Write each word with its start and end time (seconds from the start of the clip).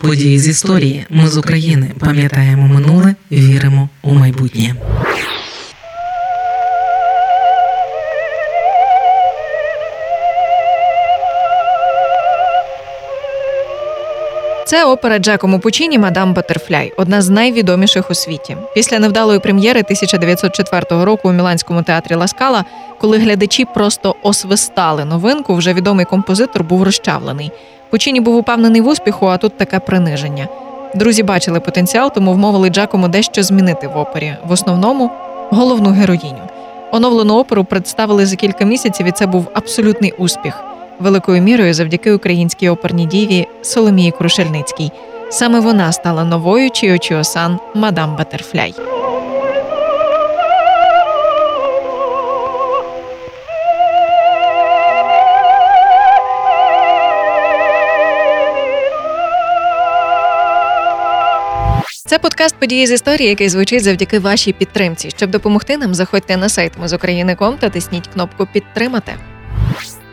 Події 0.00 0.38
з 0.38 0.48
історії. 0.48 1.06
Ми 1.10 1.28
з 1.28 1.36
України 1.36 1.90
пам'ятаємо 1.98 2.68
минуле, 2.68 3.14
віримо 3.30 3.88
у 4.02 4.14
майбутнє. 4.14 4.74
Це 14.66 14.84
опера 14.84 15.18
Джакому 15.18 15.58
Пучіні 15.58 15.98
Мадам 15.98 16.34
Батерфляй, 16.34 16.92
одна 16.96 17.22
з 17.22 17.28
найвідоміших 17.28 18.10
у 18.10 18.14
світі. 18.14 18.56
Після 18.74 18.98
невдалої 18.98 19.38
прем'єри 19.38 19.80
1904 19.80 21.04
року 21.04 21.28
у 21.28 21.32
Міланському 21.32 21.82
театрі 21.82 22.14
Ласкала, 22.14 22.64
коли 23.00 23.18
глядачі 23.18 23.64
просто 23.74 24.16
освистали 24.22 25.04
новинку, 25.04 25.54
вже 25.54 25.74
відомий 25.74 26.06
композитор 26.06 26.64
був 26.64 26.82
розчавлений. 26.82 27.50
Пучіні 27.90 28.20
був 28.20 28.36
упевнений 28.36 28.80
в 28.80 28.88
успіху, 28.88 29.26
а 29.26 29.38
тут 29.38 29.56
таке 29.56 29.78
приниження. 29.78 30.48
Друзі 30.94 31.22
бачили 31.22 31.60
потенціал, 31.60 32.12
тому 32.12 32.32
вмовили 32.32 32.68
Джакому 32.68 33.08
дещо 33.08 33.42
змінити 33.42 33.86
в 33.86 33.96
опері. 33.96 34.34
В 34.46 34.52
основному 34.52 35.10
головну 35.50 35.90
героїню. 35.90 36.48
Оновлену 36.92 37.38
оперу 37.38 37.64
представили 37.64 38.26
за 38.26 38.36
кілька 38.36 38.64
місяців, 38.64 39.06
і 39.06 39.12
це 39.12 39.26
був 39.26 39.46
абсолютний 39.54 40.12
успіх 40.18 40.64
великою 41.00 41.42
мірою 41.42 41.74
завдяки 41.74 42.12
українській 42.12 42.68
оперній 42.68 43.06
діві 43.06 43.46
Соломії 43.62 44.10
Крушельницькій. 44.10 44.90
Саме 45.30 45.60
вона 45.60 45.92
стала 45.92 46.24
новою 46.24 46.68
Чіо-Чіо-сан 46.68 47.58
мадам 47.74 48.16
Батерфляй. 48.16 48.74
Подкаст 62.20 62.56
події 62.56 62.86
з 62.86 62.90
історії, 62.90 63.28
який 63.28 63.48
звучить 63.48 63.84
завдяки 63.84 64.18
вашій 64.18 64.52
підтримці. 64.52 65.10
Щоб 65.16 65.30
допомогти 65.30 65.76
нам, 65.76 65.94
заходьте 65.94 66.36
на 66.36 66.48
сайт 66.48 66.72
Ми 66.80 66.88
з 66.88 66.92
України.ком 66.92 67.56
та 67.58 67.68
тисніть 67.68 68.06
кнопку 68.06 68.48
Підтримати. 68.52 69.12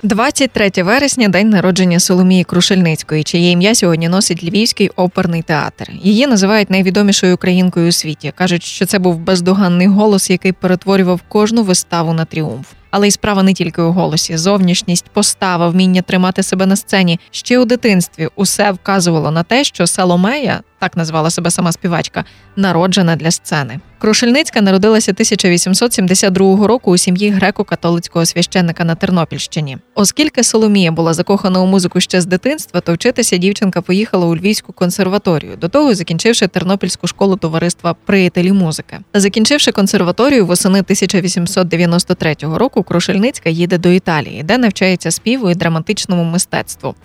23 0.04 0.72
вересня 0.84 1.28
день 1.28 1.50
народження 1.50 2.00
Соломії 2.00 2.44
Крушельницької, 2.44 3.24
чиє 3.24 3.52
ім'я 3.52 3.76
сьогодні 3.76 4.10
носить 4.10 4.44
Львівський 4.44 4.90
оперний 4.96 5.42
театр. 5.42 5.90
Її 5.92 6.28
називають 6.28 6.70
найвідомішою 6.70 7.36
українкою 7.36 7.90
у 7.90 7.92
світі. 7.92 8.34
кажуть, 8.36 8.64
що 8.64 8.86
це 8.86 9.00
був 9.00 9.18
бездоганний 9.18 9.88
голос, 9.88 10.30
який 10.30 10.52
перетворював 10.52 11.22
кожну 11.28 11.64
виставу 11.64 12.14
на 12.14 12.26
тріумф. 12.26 12.68
Але 12.92 13.08
й 13.08 13.12
справа 13.12 13.44
не 13.44 13.54
тільки 13.54 13.82
у 13.82 13.92
голосі, 13.92 14.38
зовнішність, 14.38 15.06
постава, 15.14 15.70
вміння 15.70 16.02
тримати 16.02 16.44
себе 16.44 16.66
на 16.66 16.76
сцені. 16.76 17.20
Ще 17.32 17.60
у 17.60 17.66
дитинстві 17.66 18.30
усе 18.36 18.72
вказувало 18.72 19.32
на 19.32 19.44
те, 19.44 19.64
що 19.64 19.88
Саломея, 19.88 20.62
так 20.80 20.98
назвала 20.98 21.30
себе 21.30 21.52
сама 21.52 21.72
співачка, 21.72 22.26
народжена 22.56 23.16
для 23.16 23.32
сцени. 23.32 23.80
Крушельницька 24.00 24.62
народилася 24.62 25.12
1872 25.12 26.68
року 26.68 26.92
у 26.92 26.98
сім'ї 26.98 27.34
греко-католицького 27.34 28.26
священника 28.26 28.84
на 28.84 28.96
Тернопільщині. 28.96 29.78
Оскільки 29.96 30.44
Соломія 30.44 30.92
була 30.92 31.14
закохана 31.14 31.60
у 31.60 31.66
музику 31.66 32.00
ще 32.00 32.22
з 32.22 32.26
дитинства, 32.26 32.82
то 32.82 32.94
вчитися 32.94 33.38
дівчинка 33.38 33.82
поїхала 33.82 34.26
у 34.26 34.36
Львівську 34.36 34.74
консерваторію, 34.74 35.56
до 35.56 35.70
того 35.70 35.96
закінчивши 35.96 36.48
Тернопільську 36.48 37.08
школу 37.08 37.36
товариства 37.36 37.96
приятелі 38.06 38.52
музики. 38.52 39.00
Закінчивши 39.14 39.72
консерваторію 39.72 40.46
восени 40.46 40.80
1893 40.80 42.36
року, 42.42 42.77
Крушельницька 42.84 43.50
їде 43.50 43.78
до 43.78 43.90
Італії, 43.90 44.44
де 44.44 44.58
навчається 44.58 45.12
співу 45.12 45.52
і 45.52 45.56
драматичному 45.56 46.24
мистецтву. 46.24 46.96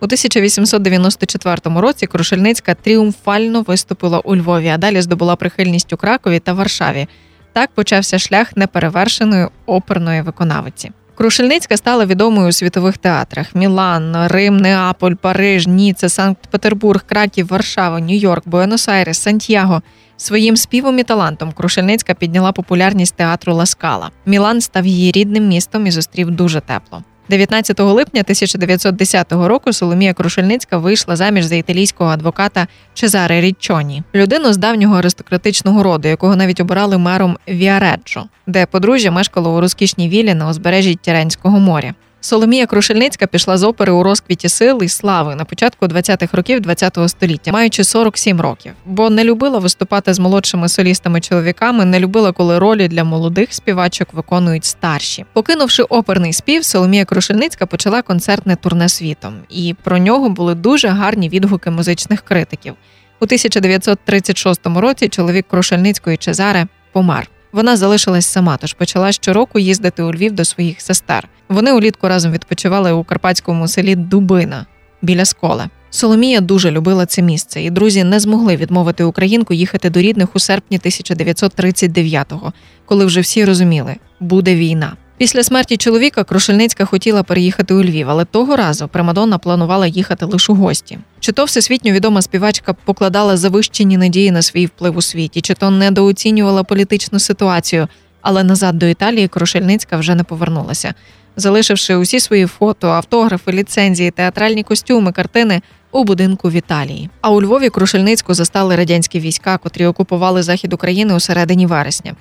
У 0.00 0.04
1894 0.04 1.80
році 1.80 2.06
Крушельницька 2.06 2.74
тріумфально 2.74 3.62
виступила 3.62 4.18
у 4.18 4.36
Львові, 4.36 4.68
а 4.68 4.78
далі 4.78 5.00
здобула 5.00 5.36
прихильність 5.36 5.92
у 5.92 5.96
Кракові 5.96 6.38
та 6.38 6.52
Варшаві. 6.52 7.06
Так 7.52 7.70
почався 7.74 8.18
шлях 8.18 8.56
неперевершеної 8.56 9.48
оперної 9.66 10.22
виконавиці. 10.22 10.90
Крушельницька 11.14 11.76
стала 11.76 12.06
відомою 12.06 12.48
у 12.48 12.52
світових 12.52 12.98
театрах: 12.98 13.54
Мілан, 13.54 14.28
Рим, 14.28 14.56
Неаполь, 14.56 15.14
Париж, 15.14 15.66
Ніце, 15.66 16.08
Санкт-Петербург, 16.08 17.04
Краків, 17.06 17.46
Варшава, 17.46 18.00
Нью-Йорк, 18.00 18.42
Буенос-Айрес, 18.46 19.14
Сантьяго. 19.14 19.82
Своїм 20.20 20.56
співом 20.56 20.98
і 20.98 21.02
талантом 21.02 21.52
Крушельницька 21.52 22.14
підняла 22.14 22.52
популярність 22.52 23.14
театру 23.14 23.54
Ла 23.54 23.68
Скала. 23.68 24.10
Мілан 24.26 24.60
став 24.60 24.86
її 24.86 25.12
рідним 25.12 25.48
містом 25.48 25.86
і 25.86 25.90
зустрів 25.90 26.30
дуже 26.30 26.60
тепло. 26.60 27.02
19 27.30 27.80
липня 27.80 28.20
1910 28.20 29.32
року 29.32 29.72
Соломія 29.72 30.14
Крушельницька 30.14 30.78
вийшла 30.78 31.16
заміж 31.16 31.44
за 31.44 31.54
італійського 31.54 32.10
адвоката 32.10 32.66
Чезаре 32.94 33.40
Річчоні, 33.40 34.02
людину 34.14 34.52
з 34.52 34.56
давнього 34.56 34.96
аристократичного 34.96 35.82
роду, 35.82 36.08
якого 36.08 36.36
навіть 36.36 36.60
обирали 36.60 36.98
мером 36.98 37.36
Віареджо, 37.48 38.24
де 38.46 38.66
подружжя 38.66 39.10
мешкало 39.10 39.56
у 39.56 39.60
розкішній 39.60 40.08
вілі 40.08 40.34
на 40.34 40.48
узбережжі 40.48 40.94
Тіренського 40.94 41.60
моря. 41.60 41.94
Соломія 42.22 42.66
Крушельницька 42.66 43.26
пішла 43.26 43.58
з 43.58 43.62
опери 43.62 43.92
у 43.92 44.02
розквіті 44.02 44.48
сили 44.48 44.84
і 44.84 44.88
слави 44.88 45.34
на 45.34 45.44
початку 45.44 45.86
20-х 45.86 46.36
років 46.36 46.62
ХХ 46.66 47.08
століття, 47.08 47.52
маючи 47.52 47.84
47 47.84 48.40
років, 48.40 48.72
бо 48.86 49.10
не 49.10 49.24
любила 49.24 49.58
виступати 49.58 50.14
з 50.14 50.18
молодшими 50.18 50.68
солістами-чоловіками, 50.68 51.84
не 51.84 52.00
любила, 52.00 52.32
коли 52.32 52.58
ролі 52.58 52.88
для 52.88 53.04
молодих 53.04 53.54
співачок 53.54 54.08
виконують 54.12 54.64
старші. 54.64 55.24
Покинувши 55.32 55.82
оперний 55.82 56.32
спів, 56.32 56.64
Соломія 56.64 57.04
Крушельницька 57.04 57.66
почала 57.66 58.02
концертне 58.02 58.56
турне 58.56 58.88
світом, 58.88 59.34
і 59.48 59.74
про 59.82 59.98
нього 59.98 60.28
були 60.28 60.54
дуже 60.54 60.88
гарні 60.88 61.28
відгуки 61.28 61.70
музичних 61.70 62.20
критиків. 62.20 62.74
У 63.20 63.24
1936 63.24 64.60
році 64.66 65.08
чоловік 65.08 65.46
Крушельницької 65.48 66.16
Чезаре 66.16 66.66
помер. 66.92 67.28
Вона 67.52 67.76
залишилась 67.76 68.26
сама, 68.26 68.56
тож 68.56 68.72
почала 68.72 69.12
щороку 69.12 69.58
їздити 69.58 70.02
у 70.02 70.12
Львів 70.12 70.32
до 70.32 70.44
своїх 70.44 70.80
сестер. 70.80 71.28
Вони 71.48 71.72
улітку 71.72 72.08
разом 72.08 72.32
відпочивали 72.32 72.92
у 72.92 73.04
карпатському 73.04 73.68
селі 73.68 73.96
Дубина 73.96 74.66
біля 75.02 75.24
сколе. 75.24 75.68
Соломія 75.90 76.40
дуже 76.40 76.70
любила 76.70 77.06
це 77.06 77.22
місце, 77.22 77.62
і 77.62 77.70
друзі 77.70 78.04
не 78.04 78.20
змогли 78.20 78.56
відмовити 78.56 79.04
українку 79.04 79.54
їхати 79.54 79.90
до 79.90 80.00
рідних 80.00 80.36
у 80.36 80.38
серпні 80.38 80.78
1939-го, 80.78 82.52
коли 82.84 83.04
вже 83.04 83.20
всі 83.20 83.44
розуміли, 83.44 83.96
буде 84.20 84.54
війна. 84.54 84.96
Після 85.20 85.44
смерті 85.44 85.76
чоловіка 85.76 86.24
Крушельницька 86.24 86.84
хотіла 86.84 87.22
переїхати 87.22 87.74
у 87.74 87.82
Львів, 87.82 88.10
але 88.10 88.24
того 88.24 88.56
разу 88.56 88.88
Примадонна 88.88 89.38
планувала 89.38 89.86
їхати 89.86 90.24
лише 90.24 90.52
у 90.52 90.54
гості. 90.54 90.98
Чи 91.20 91.32
то 91.32 91.44
всесвітньо 91.44 91.92
відома 91.92 92.22
співачка 92.22 92.72
покладала 92.72 93.36
завищені 93.36 93.96
надії 93.96 94.30
на 94.30 94.42
свій 94.42 94.66
вплив 94.66 94.96
у 94.96 95.02
світі, 95.02 95.40
чи 95.40 95.54
то 95.54 95.70
недооцінювала 95.70 96.62
політичну 96.64 97.18
ситуацію, 97.18 97.88
але 98.22 98.44
назад 98.44 98.78
до 98.78 98.86
Італії 98.86 99.28
Крушельницька 99.28 99.96
вже 99.96 100.14
не 100.14 100.24
повернулася, 100.24 100.94
залишивши 101.36 101.96
усі 101.96 102.20
свої 102.20 102.46
фото, 102.46 102.88
автографи, 102.88 103.52
ліцензії, 103.52 104.10
театральні 104.10 104.62
костюми, 104.62 105.12
картини. 105.12 105.62
У 105.92 106.04
будинку 106.04 106.48
в 106.48 106.52
Італії. 106.52 107.10
А 107.20 107.30
у 107.30 107.42
Львові 107.42 107.68
Крушельницьку 107.68 108.34
застали 108.34 108.76
радянські 108.76 109.20
війська, 109.20 109.58
котрі 109.58 109.86
окупували 109.86 110.42
захід 110.42 110.72
України 110.72 111.14
у 111.14 111.20
середині 111.20 111.66
вересня. 111.66 112.14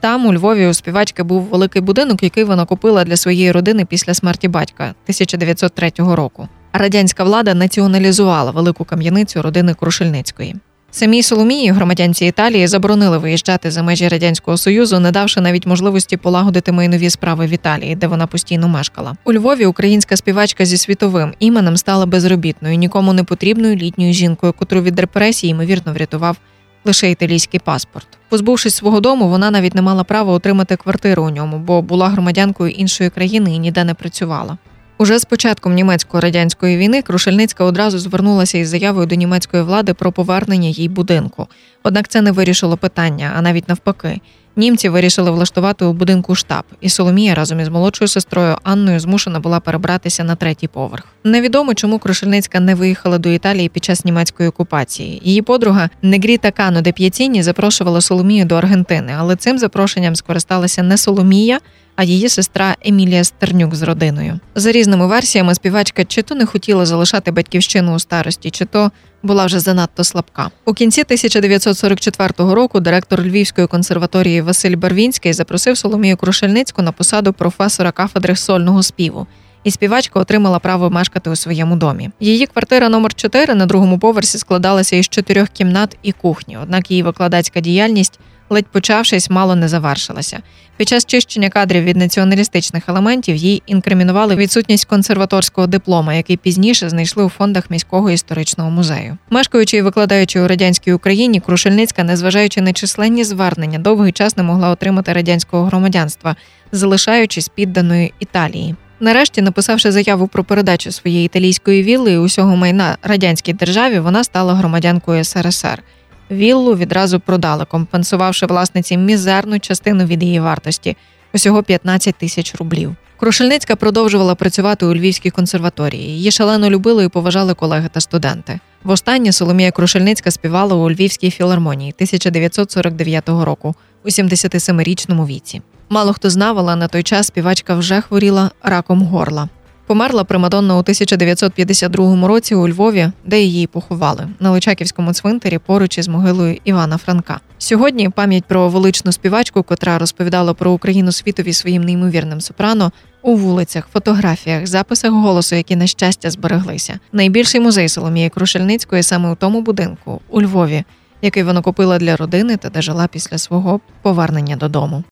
Там 0.00 0.26
у 0.26 0.34
Львові 0.34 0.66
у 0.66 0.74
співачки 0.74 1.22
був 1.22 1.42
великий 1.42 1.82
будинок, 1.82 2.22
який 2.22 2.44
вона 2.44 2.64
купила 2.64 3.04
для 3.04 3.16
своєї 3.16 3.52
родини 3.52 3.84
після 3.84 4.14
смерті 4.14 4.48
батька 4.48 4.84
1903 4.84 5.92
року. 5.96 6.48
Радянська 6.72 7.24
влада 7.24 7.54
націоналізувала 7.54 8.50
велику 8.50 8.84
кам'яницю 8.84 9.42
родини 9.42 9.74
Крушельницької. 9.74 10.56
Самій 10.90 11.22
Соломії, 11.22 11.70
громадянці 11.70 12.26
Італії, 12.26 12.66
заборонили 12.66 13.18
виїжджати 13.18 13.70
за 13.70 13.82
межі 13.82 14.08
радянського 14.08 14.56
союзу, 14.56 15.00
не 15.00 15.10
давши 15.10 15.40
навіть 15.40 15.66
можливості 15.66 16.16
полагодити 16.16 16.72
майнові 16.72 17.10
справи 17.10 17.46
в 17.46 17.50
Італії, 17.50 17.96
де 17.96 18.06
вона 18.06 18.26
постійно 18.26 18.68
мешкала. 18.68 19.16
У 19.24 19.32
Львові 19.32 19.66
українська 19.66 20.16
співачка 20.16 20.64
зі 20.64 20.76
світовим 20.76 21.34
іменем 21.38 21.76
стала 21.76 22.06
безробітною, 22.06 22.76
нікому 22.76 23.12
не 23.12 23.24
потрібною 23.24 23.76
літньою 23.76 24.12
жінкою, 24.12 24.52
котру 24.52 24.82
від 24.82 25.00
репресії 25.00 25.50
ймовірно 25.50 25.92
врятував 25.92 26.36
лише 26.86 27.10
італійський 27.10 27.60
паспорт. 27.60 28.06
Позбувшись 28.28 28.74
свого 28.74 29.00
дому, 29.00 29.28
вона 29.28 29.50
навіть 29.50 29.74
не 29.74 29.82
мала 29.82 30.04
права 30.04 30.32
отримати 30.32 30.76
квартиру 30.76 31.24
у 31.24 31.30
ньому, 31.30 31.58
бо 31.58 31.82
була 31.82 32.08
громадянкою 32.08 32.70
іншої 32.70 33.10
країни 33.10 33.54
і 33.54 33.58
ніде 33.58 33.84
не 33.84 33.94
працювала. 33.94 34.58
Уже 34.98 35.18
з 35.18 35.24
початком 35.24 35.74
німецько-радянської 35.74 36.76
війни 36.76 37.02
Крушельницька 37.02 37.64
одразу 37.64 37.98
звернулася 37.98 38.58
із 38.58 38.68
заявою 38.68 39.06
до 39.06 39.14
німецької 39.14 39.62
влади 39.62 39.94
про 39.94 40.12
повернення 40.12 40.68
їй 40.68 40.88
будинку. 40.88 41.46
Однак 41.82 42.08
це 42.08 42.22
не 42.22 42.32
вирішило 42.32 42.76
питання, 42.76 43.32
а 43.36 43.42
навіть 43.42 43.68
навпаки. 43.68 44.20
Німці 44.58 44.88
вирішили 44.88 45.30
влаштувати 45.30 45.84
у 45.84 45.92
будинку 45.92 46.34
штаб, 46.34 46.64
і 46.80 46.88
Соломія 46.88 47.34
разом 47.34 47.60
із 47.60 47.68
молодшою 47.68 48.08
сестрою 48.08 48.56
Анною 48.62 49.00
змушена 49.00 49.40
була 49.40 49.60
перебратися 49.60 50.24
на 50.24 50.34
третій 50.34 50.68
поверх. 50.68 51.04
Невідомо, 51.24 51.74
чому 51.74 51.98
Крушельницька 51.98 52.60
не 52.60 52.74
виїхала 52.74 53.18
до 53.18 53.28
Італії 53.28 53.68
під 53.68 53.84
час 53.84 54.04
німецької 54.04 54.48
окупації. 54.48 55.20
Її 55.24 55.42
подруга 55.42 55.90
Негріта 56.02 56.50
Кано 56.50 56.80
де 56.80 56.92
П'ятіні 56.92 57.42
запрошувала 57.42 58.00
Соломію 58.00 58.44
до 58.44 58.54
Аргентини, 58.54 59.14
але 59.18 59.36
цим 59.36 59.58
запрошенням 59.58 60.16
скористалася 60.16 60.82
не 60.82 60.96
Соломія, 60.98 61.58
а 61.96 62.04
її 62.04 62.28
сестра 62.28 62.76
Емілія 62.84 63.24
Стернюк 63.24 63.74
з 63.74 63.82
родиною. 63.82 64.40
За 64.54 64.72
різними 64.72 65.06
версіями, 65.06 65.54
співачка 65.54 66.04
чи 66.04 66.22
то 66.22 66.34
не 66.34 66.46
хотіла 66.46 66.86
залишати 66.86 67.30
батьківщину 67.30 67.94
у 67.94 67.98
старості, 67.98 68.50
чи 68.50 68.64
то 68.64 68.90
була 69.22 69.46
вже 69.46 69.60
занадто 69.60 70.04
слабка. 70.04 70.50
У 70.64 70.74
кінці 70.74 71.02
1944 71.02 72.54
року 72.54 72.80
директор 72.80 73.20
Львівської 73.22 73.66
консерваторії 73.66 74.40
Василь 74.40 74.76
Барвінський 74.76 75.32
запросив 75.32 75.78
Соломію 75.78 76.16
Крушельницьку 76.16 76.82
на 76.82 76.92
посаду 76.92 77.32
професора 77.32 77.92
кафедри 77.92 78.36
сольного 78.36 78.82
співу. 78.82 79.26
І 79.64 79.70
співачка 79.70 80.20
отримала 80.20 80.58
право 80.58 80.90
мешкати 80.90 81.30
у 81.30 81.36
своєму 81.36 81.76
домі. 81.76 82.10
Її 82.20 82.46
квартира 82.46 82.88
номер 82.88 83.14
4 83.14 83.54
на 83.54 83.66
другому 83.66 83.98
поверсі 83.98 84.38
складалася 84.38 84.96
із 84.96 85.08
чотирьох 85.08 85.48
кімнат 85.48 85.96
і 86.02 86.12
кухні. 86.12 86.58
Однак 86.62 86.90
її 86.90 87.02
викладацька 87.02 87.60
діяльність, 87.60 88.20
ледь 88.50 88.66
почавшись, 88.66 89.30
мало 89.30 89.56
не 89.56 89.68
завершилася. 89.68 90.38
Під 90.76 90.88
час 90.88 91.04
чищення 91.04 91.48
кадрів 91.48 91.82
від 91.82 91.96
націоналістичних 91.96 92.88
елементів 92.88 93.36
їй 93.36 93.62
інкримінували 93.66 94.36
відсутність 94.36 94.84
консерваторського 94.84 95.66
диплома, 95.66 96.14
який 96.14 96.36
пізніше 96.36 96.88
знайшли 96.88 97.24
у 97.24 97.28
фондах 97.28 97.70
міського 97.70 98.10
історичного 98.10 98.70
музею. 98.70 99.18
Мешкаючи 99.30 99.76
і 99.76 99.82
викладаючи 99.82 100.40
у 100.40 100.48
радянській 100.48 100.92
Україні, 100.92 101.40
Крушельницька, 101.40 102.04
незважаючи 102.04 102.60
на 102.60 102.72
численні 102.72 103.24
звернення, 103.24 103.78
довгий 103.78 104.12
час 104.12 104.36
не 104.36 104.42
могла 104.42 104.70
отримати 104.70 105.12
радянського 105.12 105.64
громадянства, 105.64 106.36
залишаючись 106.72 107.48
підданою 107.48 108.10
Італії. 108.20 108.74
Нарешті, 109.00 109.42
написавши 109.42 109.92
заяву 109.92 110.28
про 110.28 110.44
передачу 110.44 110.92
своєї 110.92 111.26
італійської 111.26 111.82
вілли 111.82 112.12
і 112.12 112.16
усього 112.16 112.56
майна 112.56 112.96
радянській 113.02 113.52
державі, 113.52 113.98
вона 113.98 114.24
стала 114.24 114.54
громадянкою 114.54 115.24
СРСР. 115.24 115.82
Віллу 116.30 116.76
відразу 116.76 117.20
продали, 117.20 117.64
компенсувавши 117.64 118.46
власниці 118.46 118.96
мізерну 118.96 119.58
частину 119.58 120.04
від 120.04 120.22
її 120.22 120.40
вартості 120.40 120.96
усього 121.34 121.62
15 121.62 122.14
тисяч 122.14 122.54
рублів. 122.54 122.96
Крушельницька 123.16 123.76
продовжувала 123.76 124.34
працювати 124.34 124.86
у 124.86 124.94
Львівській 124.94 125.30
консерваторії. 125.30 126.02
Її 126.02 126.30
шалено 126.30 126.70
любили 126.70 127.04
і 127.04 127.08
поважали 127.08 127.54
колеги 127.54 127.88
та 127.92 128.00
студенти. 128.00 128.60
Востаннє 128.84 129.32
Соломія 129.32 129.70
Крушельницька 129.70 130.30
співала 130.30 130.74
у 130.74 130.90
Львівській 130.90 131.30
філармонії 131.30 131.92
1949 131.96 133.28
року 133.28 133.74
у 134.04 134.08
77-річному 134.08 135.26
віці. 135.26 135.62
Мало 135.88 136.12
хто 136.12 136.30
знав, 136.30 136.58
але 136.58 136.76
на 136.76 136.88
той 136.88 137.02
час 137.02 137.26
співачка 137.26 137.74
вже 137.74 138.00
хворіла 138.00 138.50
раком 138.62 139.02
горла. 139.02 139.48
Померла 139.86 140.24
Примадонна 140.24 140.74
у 140.74 140.78
1952 140.78 142.26
році 142.26 142.54
у 142.54 142.68
Львові, 142.68 143.10
де 143.24 143.40
її 143.40 143.66
поховали 143.66 144.28
на 144.40 144.50
Личаківському 144.50 145.12
цвинтарі 145.12 145.58
поруч 145.58 145.98
із 145.98 146.08
могилою 146.08 146.58
Івана 146.64 146.98
Франка. 146.98 147.40
Сьогодні 147.58 148.08
пам'ять 148.08 148.44
про 148.44 148.68
величну 148.68 149.12
співачку, 149.12 149.62
котра 149.62 149.98
розповідала 149.98 150.54
про 150.54 150.72
Україну 150.72 151.12
світові 151.12 151.52
своїм 151.52 151.84
неймовірним 151.84 152.40
сопрано, 152.40 152.92
у 153.22 153.36
вулицях, 153.36 153.88
фотографіях, 153.92 154.66
записах 154.66 155.12
голосу, 155.12 155.56
які 155.56 155.76
на 155.76 155.86
щастя 155.86 156.30
збереглися. 156.30 156.98
Найбільший 157.12 157.60
музей 157.60 157.88
Соломії 157.88 158.28
Крушельницької 158.28 159.02
саме 159.02 159.32
у 159.32 159.34
тому 159.34 159.60
будинку 159.60 160.20
у 160.30 160.42
Львові, 160.42 160.84
який 161.26 161.42
вона 161.42 161.62
купила 161.62 161.98
для 161.98 162.16
родини 162.16 162.56
та 162.56 162.70
де 162.70 162.82
жила 162.82 163.06
після 163.06 163.38
свого 163.38 163.80
повернення 164.02 164.56
додому. 164.56 165.04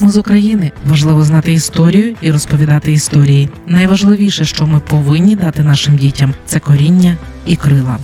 Ми 0.00 0.10
з 0.10 0.16
України 0.16 0.72
важливо 0.86 1.22
знати 1.22 1.52
історію 1.52 2.16
і 2.20 2.30
розповідати 2.30 2.92
історії. 2.92 3.48
Найважливіше, 3.66 4.44
що 4.44 4.66
ми 4.66 4.80
повинні 4.80 5.36
дати 5.36 5.62
нашим 5.62 5.96
дітям, 5.96 6.34
це 6.46 6.58
коріння 6.60 7.16
і 7.46 7.56
крила. 7.56 7.98